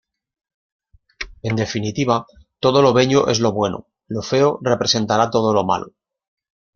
[1.43, 2.25] En definitiva,
[2.59, 5.93] todo lo bello es lo bueno, lo feo representará todo lo malo.